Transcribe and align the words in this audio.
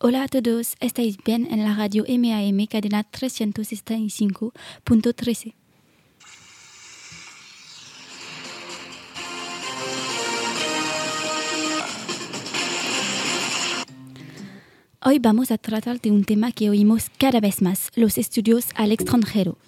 Hola 0.00 0.24
a 0.24 0.28
todos, 0.28 0.74
estáis 0.80 1.18
bien 1.24 1.46
en 1.52 1.62
la 1.62 1.72
radio 1.72 2.04
MAM 2.08 2.66
cadena 2.66 3.08
365.13. 3.08 5.54
Hoy 15.06 15.18
vamos 15.18 15.50
a 15.50 15.58
tratar 15.58 16.00
de 16.00 16.10
un 16.10 16.24
tema 16.24 16.50
que 16.50 16.70
oímos 16.70 17.10
cada 17.18 17.38
vez 17.38 17.60
más, 17.60 17.90
los 17.94 18.16
estudios 18.16 18.68
al 18.74 18.90
extranjero. 18.90 19.58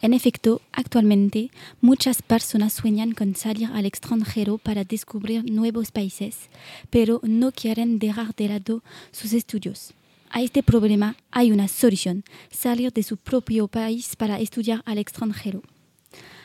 En 0.00 0.14
efecto, 0.14 0.62
actualmente 0.72 1.50
muchas 1.82 2.22
personas 2.22 2.72
sueñan 2.72 3.12
con 3.12 3.34
salir 3.34 3.68
al 3.74 3.84
extranjero 3.84 4.56
para 4.56 4.84
descubrir 4.84 5.52
nuevos 5.52 5.90
países, 5.90 6.48
pero 6.88 7.20
no 7.24 7.52
quieren 7.52 7.98
dejar 7.98 8.34
de 8.36 8.48
lado 8.48 8.82
sus 9.12 9.34
estudios. 9.34 9.92
A 10.30 10.40
este 10.40 10.62
problema 10.62 11.14
hay 11.30 11.52
una 11.52 11.68
solución, 11.68 12.24
salir 12.50 12.90
de 12.90 13.02
su 13.02 13.18
propio 13.18 13.68
país 13.68 14.16
para 14.16 14.40
estudiar 14.40 14.80
al 14.86 14.96
extranjero. 14.96 15.60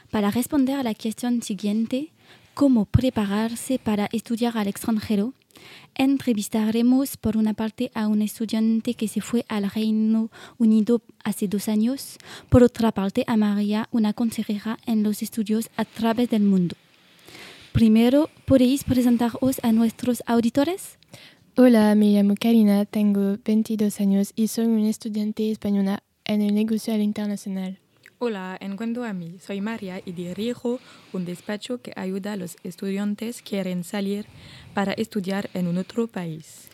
Para 0.10 0.30
responder 0.30 0.76
a 0.76 0.84
la 0.84 0.94
cuestión 0.94 1.42
siguiente, 1.42 2.12
¿cómo 2.54 2.84
prepararse 2.84 3.80
para 3.80 4.10
estudiar 4.12 4.58
al 4.58 4.68
extranjero? 4.68 5.34
Entrevistaremos 5.96 7.18
por 7.18 7.38
una 7.38 7.54
parte 7.54 7.92
a 7.94 8.08
un 8.08 8.22
estudiante 8.22 8.94
que 8.94 9.08
se 9.08 9.22
fue 9.22 9.46
al 9.50 9.70
Reino 9.70 10.30
Unido 10.58 11.02
hace 11.24 11.48
dos 11.48 11.68
años, 11.68 12.18
por 12.50 12.64
otra 12.64 12.92
parte 12.92 13.24
a 13.28 13.38
María, 13.38 13.90
una 13.92 14.14
consejera 14.14 14.78
en 14.86 15.04
los 15.04 15.22
estudios 15.22 15.70
a 15.78 15.86
través 15.86 16.30
del 16.30 16.44
mundo. 16.44 16.76
Primero, 17.72 18.30
¿podéis 18.46 18.84
presentaros 18.84 19.60
a 19.64 19.72
nuestros 19.72 20.24
auditores? 20.26 20.98
Hola, 21.56 21.96
me 21.96 22.08
llamo 22.08 22.36
Karina, 22.40 22.86
tengo 22.86 23.38
22 23.44 24.00
años 24.00 24.34
y 24.36 24.48
soy 24.48 24.66
una 24.66 24.90
estudiante 24.90 25.52
española 25.52 26.04
en 26.26 26.42
el 26.42 26.56
negocio 26.56 26.96
internacional. 26.96 27.78
Hola, 28.24 28.56
en 28.62 28.78
cuanto 28.78 29.04
a 29.04 29.14
mí, 29.14 29.38
soy 29.44 29.62
María 29.62 30.00
y 30.06 30.12
dirijo 30.12 30.80
un 31.12 31.26
despacho 31.26 31.82
que 31.82 31.92
ayuda 31.96 32.34
a 32.34 32.36
los 32.36 32.56
estudiantes 32.64 33.42
que 33.42 33.50
quieren 33.50 33.84
salir 33.84 34.28
para 34.76 34.94
estudiar 34.94 35.50
en 35.56 35.66
un 35.66 35.80
otro 35.80 36.06
país. 36.06 36.70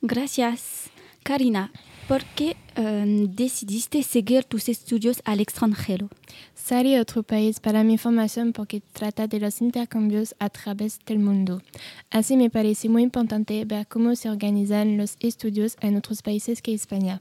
Gracias. 0.00 0.90
Karina, 1.24 1.72
¿por 2.06 2.24
qué 2.36 2.56
em, 2.76 3.34
decidiste 3.34 4.04
seguir 4.04 4.44
tus 4.44 4.68
estudios 4.68 5.22
al 5.24 5.40
extranjero? 5.40 6.08
Salí 6.54 6.94
a 6.94 7.00
otro 7.00 7.24
país 7.24 7.58
para 7.58 7.82
mi 7.82 7.98
formación 7.98 8.52
porque 8.52 8.80
trata 8.92 9.26
de 9.26 9.40
los 9.40 9.60
intercambios 9.60 10.36
a 10.38 10.50
través 10.50 11.00
del 11.04 11.18
mundo. 11.18 11.62
Así 12.10 12.36
me 12.36 12.48
parece 12.48 12.88
muy 12.88 13.02
importante 13.02 13.64
ver 13.64 13.88
cómo 13.88 14.14
se 14.14 14.30
organizan 14.30 14.96
los 14.98 15.16
estudios 15.18 15.76
en 15.80 15.96
otros 15.96 16.22
países 16.22 16.62
que 16.62 16.74
España. 16.74 17.20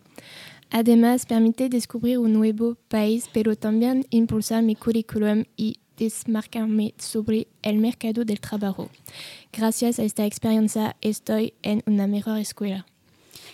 Además, 0.72 1.26
permite 1.26 1.68
descubrir 1.68 2.18
un 2.18 2.32
nuevo 2.34 2.76
país, 2.88 3.30
pero 3.34 3.58
también 3.58 4.06
impulsar 4.10 4.64
mi 4.64 4.76
currículum 4.76 5.44
y 5.58 5.80
desmarcarme 5.98 6.94
sobre 6.98 7.48
el 7.62 7.78
mercado 7.78 8.24
del 8.24 8.40
trabajo. 8.40 8.90
Gracias 9.52 10.00
a 10.00 10.04
esta 10.04 10.26
experiencia 10.26 10.96
estoy 11.02 11.54
en 11.62 11.84
una 11.86 12.08
mejor 12.08 12.40
escuela. 12.40 12.86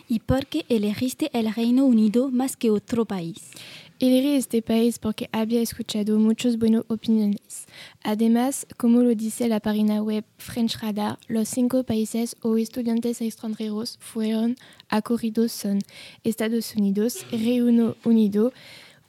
¿Y 0.07 0.19
por 0.19 0.45
qué 0.45 0.65
elegiste 0.69 1.29
el 1.33 1.53
Reino 1.53 1.85
Unido 1.85 2.29
más 2.29 2.55
que 2.55 2.69
otro 2.69 3.05
país? 3.05 3.51
Elegí 3.99 4.35
este 4.35 4.61
país 4.61 4.99
porque 4.99 5.27
había 5.31 5.59
escuchado 5.59 6.19
muchas 6.19 6.59
buenas 6.59 6.83
opiniones. 6.87 7.65
Además, 8.03 8.67
como 8.77 9.01
lo 9.01 9.15
dice 9.15 9.47
la 9.47 9.59
página 9.59 10.03
web 10.03 10.23
French 10.37 10.77
Radar, 10.79 11.17
los 11.27 11.49
cinco 11.49 11.83
países 11.83 12.35
o 12.43 12.57
estudiantes 12.57 13.21
extranjeros 13.21 13.97
fueron 13.99 14.55
acogidos 14.87 15.51
son 15.51 15.79
Estados 16.23 16.75
Unidos, 16.75 17.25
Reino 17.31 17.95
Unido, 18.05 18.53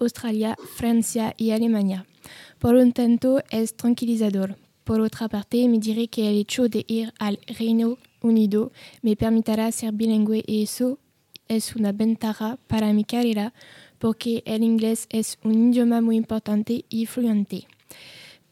Australia, 0.00 0.56
Francia 0.76 1.34
y 1.36 1.50
Alemania. 1.50 2.06
Por 2.58 2.72
lo 2.72 2.90
tanto, 2.90 3.42
es 3.50 3.74
tranquilizador. 3.74 4.56
Por 4.84 5.02
otra 5.02 5.28
parte, 5.28 5.68
me 5.68 5.80
diré 5.80 6.08
que 6.08 6.30
el 6.30 6.38
hecho 6.38 6.66
de 6.66 6.86
ir 6.88 7.12
al 7.18 7.38
Reino 7.58 7.98
Unido 8.22 8.72
me 9.02 9.16
permitirá 9.16 9.70
ser 9.70 9.92
bilingüe 9.92 10.42
y 10.46 10.62
eso 10.62 10.98
es 11.46 11.76
una 11.76 11.92
ventaja 11.92 12.58
para 12.68 12.92
mi 12.92 13.04
carrera 13.04 13.52
porque 13.98 14.42
el 14.46 14.62
inglés 14.62 15.06
es 15.10 15.38
un 15.42 15.70
idioma 15.70 16.00
muy 16.00 16.16
importante 16.16 16.84
y 16.88 17.06
fluente. 17.06 17.66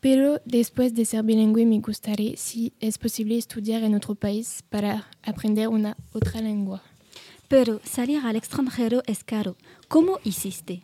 Pero 0.00 0.40
después 0.44 0.94
de 0.94 1.04
ser 1.04 1.24
bilingüe 1.24 1.66
me 1.66 1.80
gustaría, 1.80 2.36
si 2.36 2.72
es 2.80 2.98
posible, 2.98 3.36
estudiar 3.36 3.82
en 3.82 3.94
otro 3.94 4.14
país 4.14 4.62
para 4.68 5.08
aprender 5.22 5.68
una 5.68 5.96
otra 6.12 6.40
lengua. 6.40 6.82
Pero 7.48 7.80
salir 7.84 8.18
al 8.18 8.36
extranjero 8.36 9.02
es 9.06 9.24
caro. 9.24 9.56
¿Cómo 9.88 10.18
hiciste? 10.24 10.82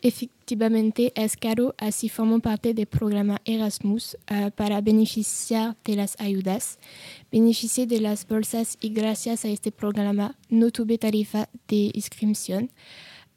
Efectivamente 0.00 1.12
es 1.16 1.36
caro, 1.36 1.74
así 1.76 2.08
formo 2.08 2.38
parte 2.38 2.72
del 2.72 2.86
programa 2.86 3.40
Erasmus 3.44 4.16
uh, 4.30 4.50
para 4.52 4.80
beneficiar 4.80 5.76
de 5.84 5.96
las 5.96 6.14
ayudas. 6.20 6.78
Beneficié 7.32 7.86
de 7.86 8.00
las 8.00 8.26
bolsas 8.26 8.78
y 8.80 8.90
gracias 8.90 9.44
a 9.44 9.48
este 9.48 9.72
programa 9.72 10.36
no 10.48 10.70
tuve 10.70 10.98
tarifa 10.98 11.48
de 11.66 11.90
inscripción. 11.94 12.70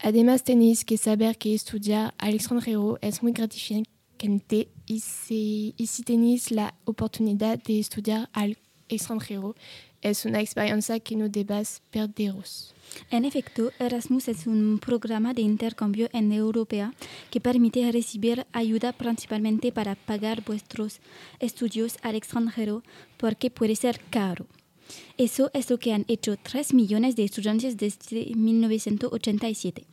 Además, 0.02 0.42
tenéis 0.42 0.84
que 0.84 0.96
saber 0.96 1.38
que 1.38 1.54
estudiar 1.54 2.12
al 2.18 2.34
extranjero 2.34 2.98
es 3.00 3.22
muy 3.22 3.30
gratificante 3.30 4.68
y 4.84 4.98
si, 4.98 5.74
y 5.76 5.86
tenéis 6.02 6.50
la 6.50 6.74
oportunidad 6.84 7.62
de 7.62 7.78
estudiar 7.78 8.28
al 8.32 8.58
extranjero, 8.88 9.54
es 10.00 10.24
una 10.24 10.40
experiencia 10.40 10.98
que 10.98 11.14
no 11.14 11.28
debas 11.28 11.82
perderos. 11.92 12.74
En 13.12 13.24
efecto, 13.24 13.70
Erasmus 13.78 14.26
es 14.26 14.48
un 14.48 14.80
programa 14.80 15.34
de 15.34 15.42
intercambio 15.42 16.08
en 16.12 16.32
Europa 16.32 16.92
que 17.30 17.40
permite 17.40 17.90
recibir 17.92 18.44
ayuda 18.52 18.92
principalmente 18.92 19.70
para 19.70 19.94
pagar 19.94 20.42
vuestros 20.44 21.00
estudios 21.38 21.98
al 22.02 22.16
extranjero 22.16 22.82
porque 23.18 23.50
puede 23.50 23.76
ser 23.76 24.00
caro. 24.10 24.46
Eso 25.18 25.50
es 25.54 25.70
lo 25.70 25.78
que 25.78 25.92
han 25.92 26.04
hecho 26.08 26.36
3 26.36 26.74
millones 26.74 27.16
de 27.16 27.24
estudiantes 27.24 27.76
desde 27.76 28.34
1987. 28.34 29.84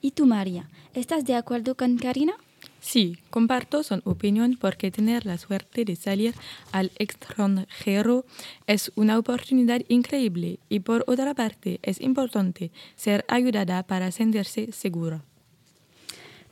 ¿Y 0.00 0.12
tú, 0.12 0.26
María? 0.26 0.68
¿Estás 0.94 1.24
de 1.24 1.34
acuerdo 1.34 1.76
con 1.76 1.96
Karina? 1.96 2.34
Sí, 2.80 3.16
comparto 3.30 3.82
su 3.82 4.00
opinión 4.04 4.58
porque 4.60 4.90
tener 4.90 5.24
la 5.24 5.38
suerte 5.38 5.84
de 5.84 5.94
salir 5.94 6.34
al 6.72 6.90
extranjero 6.98 8.24
es 8.66 8.90
una 8.96 9.18
oportunidad 9.18 9.82
increíble 9.88 10.58
y 10.68 10.80
por 10.80 11.04
otra 11.06 11.32
parte 11.34 11.78
es 11.82 12.00
importante 12.00 12.72
ser 12.96 13.24
ayudada 13.28 13.84
para 13.84 14.10
sentirse 14.10 14.72
segura. 14.72 15.24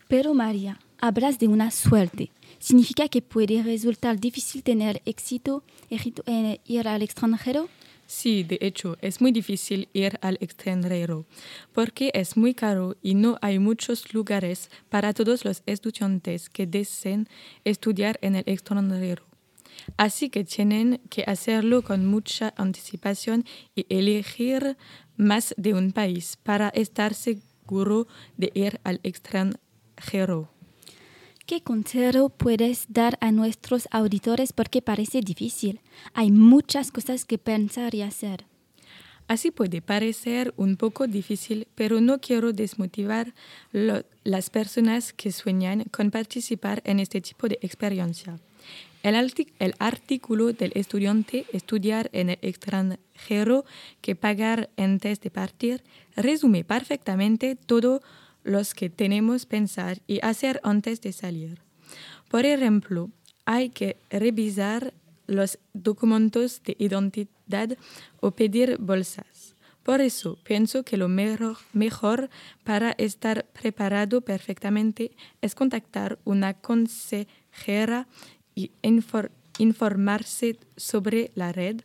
Pero 0.07 0.35
María, 0.35 0.79
hablas 1.01 1.39
de 1.39 1.49
una 1.49 1.71
suerte. 1.71 2.31
¿Significa 2.59 3.09
que 3.09 3.23
puede 3.23 3.63
resultar 3.63 4.21
difícil 4.21 4.63
tener 4.63 5.01
éxito 5.07 5.63
en 5.89 6.59
ir 6.67 6.89
al 6.89 7.03
extranjero? 7.03 7.69
Sí, 8.07 8.43
de 8.43 8.59
hecho, 8.61 8.97
es 9.03 9.21
muy 9.21 9.31
difícil 9.31 9.89
ir 9.93 10.19
al 10.21 10.37
extranjero 10.41 11.27
porque 11.73 12.11
es 12.13 12.37
muy 12.37 12.55
caro 12.55 12.97
y 13.03 13.15
no 13.15 13.39
hay 13.41 13.61
muchos 13.61 14.13
lugares 14.13 14.69
para 14.89 15.15
todos 15.15 15.45
los 15.45 15.63
estudiantes 15.65 16.51
que 16.51 16.67
deseen 16.67 17.29
estudiar 17.65 18.19
en 18.21 18.35
el 18.35 18.45
extranjero. 18.47 19.23
Así 19.97 20.29
que 20.29 20.45
tienen 20.45 21.01
que 21.09 21.23
hacerlo 21.23 21.83
con 21.83 22.05
mucha 22.05 22.53
anticipación 22.57 23.45
y 23.77 23.87
elegir 23.89 24.77
más 25.17 25.55
de 25.57 25.75
un 25.75 25.93
país 25.93 26.37
para 26.43 26.69
estar 26.71 27.15
seguro 27.15 28.09
de 28.37 28.51
ir 28.55 28.81
al 28.83 28.99
extranjero. 29.05 30.51
¿Qué 31.51 31.63
consejo 31.63 32.29
puedes 32.29 32.85
dar 32.91 33.19
a 33.21 33.33
nuestros 33.33 33.89
auditores 33.91 34.53
porque 34.53 34.83
parece 34.83 35.21
difícil? 35.21 35.81
Hay 36.15 36.31
muchas 36.31 36.93
cosas 36.93 37.25
que 37.25 37.39
pensar 37.39 37.93
y 37.97 38.03
hacer. 38.03 38.45
Así 39.27 39.51
puede 39.51 39.83
parecer 39.83 40.55
un 40.57 40.77
poco 40.77 41.09
difícil, 41.09 41.67
pero 41.75 42.01
no 42.01 42.21
quiero 42.21 42.53
desmotivar 42.53 43.35
las 43.73 44.49
personas 44.51 45.13
que 45.13 45.33
sueñan 45.33 45.87
con 45.91 46.13
participar 46.13 46.83
en 46.85 47.01
este 47.01 47.21
tipo 47.21 47.49
de 47.49 47.59
experiencia. 47.63 48.39
El, 49.03 49.17
el, 49.59 49.75
artículo 49.81 50.53
del 50.53 50.71
estudiante 50.77 51.47
Estudiar 51.53 52.11
en 52.13 52.31
el 52.31 52.39
extranjero 52.43 53.65
que 54.03 54.15
pagar 54.15 54.71
antes 54.77 55.21
de 55.21 55.31
partir 55.33 55.83
resume 56.15 56.63
perfectamente 56.63 57.57
todo 57.57 58.03
los 58.51 58.75
que 58.75 58.91
tenemos 58.91 59.47
pensar 59.47 60.03
y 60.07 60.21
hacer 60.23 60.61
antes 60.63 61.01
de 61.01 61.13
salir. 61.13 61.63
Por 62.29 62.45
ejemplo, 62.45 63.11
hay 63.45 63.71
que 63.71 63.97
revisar 64.11 64.93
los 65.27 65.59
documentos 65.73 66.63
de 66.65 66.77
identidad 66.79 67.77
o 68.21 68.33
pedir 68.33 68.79
bolsas. 68.79 69.55
Por 69.83 70.01
eso 70.01 70.39
pienso 70.45 70.83
que 70.83 70.97
lo 70.97 71.09
mejor, 71.09 71.57
mejor 71.73 72.31
para 72.65 72.93
estar 72.93 73.47
preparado 73.47 74.21
perfectamente 74.21 75.13
es 75.41 75.55
contactar 75.55 76.19
una 76.25 76.55
consejera 76.55 78.07
y 78.55 78.73
informarse 79.59 80.59
sobre 80.77 81.31
la 81.35 81.53
red, 81.53 81.81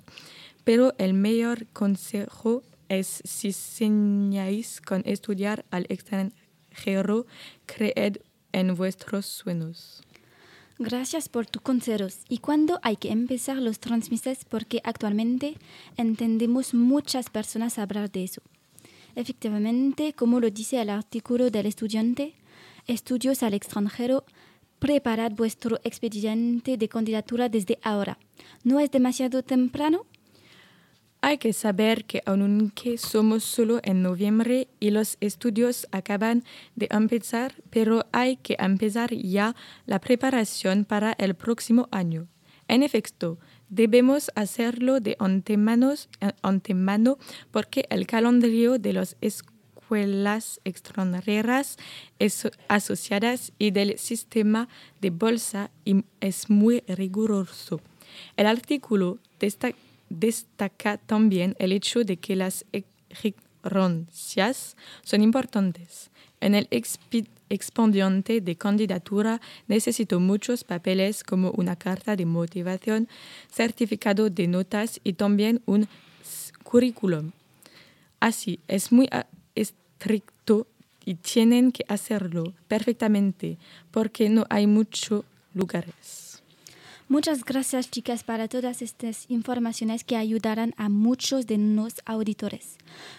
pero 0.64 0.94
el 0.98 1.14
mayor 1.14 1.68
consejo 1.68 2.64
es 2.90 3.22
si 3.24 3.54
soñáis 3.54 4.82
con 4.82 5.02
estudiar 5.06 5.66
al 5.72 5.86
extranjero, 5.90 6.45
creed 7.66 8.18
en 8.52 8.76
vuestros 8.76 9.26
sueños. 9.26 10.02
Gracias 10.78 11.30
por 11.30 11.46
tus 11.46 11.62
consejos. 11.62 12.20
¿Y 12.28 12.40
cuándo 12.40 12.80
hay 12.84 12.98
que 12.98 13.12
empezar 13.12 13.58
los 13.58 13.80
transmises? 13.80 14.44
Porque 14.44 14.82
actualmente 14.84 15.56
entendemos 15.96 16.74
muchas 16.74 17.30
personas 17.30 17.80
hablar 17.80 18.12
de 18.12 18.26
eso. 18.26 18.42
Efectivamente, 19.16 20.14
como 20.14 20.42
lo 20.42 20.50
dice 20.50 20.82
el 20.82 20.90
artículo 20.90 21.50
del 21.50 21.68
estudiante, 21.68 22.34
estudios 22.88 23.42
al 23.44 23.54
extranjero, 23.54 24.26
preparad 24.80 25.32
vuestro 25.32 25.80
expediente 25.86 26.76
de 26.76 26.90
candidatura 26.90 27.48
desde 27.48 27.80
ahora. 27.82 28.18
¿No 28.66 28.82
es 28.82 28.92
demasiado 28.92 29.44
temprano? 29.44 30.06
Hay 31.28 31.40
que 31.40 31.54
saber 31.54 32.06
que 32.06 32.22
aunque 32.28 33.00
somos 33.00 33.44
solo 33.44 33.80
en 33.82 34.04
noviembre 34.04 34.68
y 34.80 34.92
los 34.92 35.18
estudios 35.22 35.88
acaban 35.92 36.44
de 36.76 36.88
empezar, 36.92 37.56
pero 37.72 38.06
hay 38.12 38.38
que 38.38 38.56
empezar 38.60 39.12
ya 39.12 39.56
la 39.88 40.00
preparación 40.00 40.86
para 40.86 41.14
el 41.14 41.34
próximo 41.34 41.90
año. 41.90 42.28
En 42.68 42.84
efecto, 42.84 43.40
debemos 43.70 44.30
hacerlo 44.36 45.00
de 45.00 45.16
antemano, 45.18 45.96
antemano 46.44 47.18
porque 47.50 47.88
el 47.90 48.06
calendario 48.06 48.78
de 48.78 48.94
las 48.94 49.18
escuelas 49.20 50.62
extranjeras 50.64 51.78
asociadas 52.68 53.52
y 53.58 53.72
del 53.72 53.98
sistema 53.98 54.70
de 55.02 55.10
bolsa 55.10 55.72
es 56.22 56.52
muy 56.52 56.84
riguroso. 56.88 57.82
El 58.38 58.46
artículo 58.46 59.18
destaca 59.40 59.76
destaca 60.10 60.98
también 60.98 61.56
el 61.60 61.72
hecho 61.72 62.04
de 62.04 62.18
que 62.18 62.36
las 62.36 62.66
exigencias 62.72 64.76
son 65.04 65.22
importantes. 65.22 66.10
En 66.42 66.56
el 66.56 66.68
expediente 66.72 68.42
de 68.42 68.56
candidatura 68.56 69.42
necesito 69.68 70.20
muchos 70.20 70.64
papeles 70.64 71.24
como 71.24 71.52
una 71.52 71.76
carta 71.76 72.16
de 72.16 72.26
motivación, 72.26 73.08
certificado 73.52 74.30
de 74.30 74.48
notas 74.48 75.00
y 75.04 75.14
también 75.14 75.62
un 75.66 75.88
currículum. 76.64 77.32
Así, 78.20 78.60
es 78.68 78.92
muy 78.92 79.10
estricto 79.56 80.68
y 81.06 81.16
tienen 81.16 81.72
que 81.72 81.86
hacerlo 81.88 82.54
perfectamente 82.68 83.58
porque 83.92 84.30
no 84.30 84.46
hay 84.50 84.68
muchos 84.68 85.24
lugares. 85.54 86.25
Muchas 87.08 87.46
gracias 87.46 87.92
chicas 87.92 88.24
para 88.24 88.48
todas 88.48 88.82
estas 88.82 89.26
informaciones 89.30 90.04
que 90.04 90.18
ayudarán 90.18 90.74
a 90.76 90.90
muchos 90.90 91.46
de 91.46 91.58
los 91.58 91.94
auditores. 92.06 92.78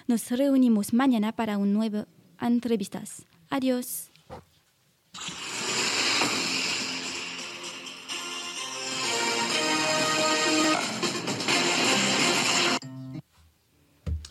Nos 0.08 0.28
reunimos 0.30 0.92
mañana 0.92 1.30
para 1.32 1.56
un 1.56 1.72
nuevo 1.72 2.06
entrevistas. 2.40 3.24
Adiós. 3.48 4.10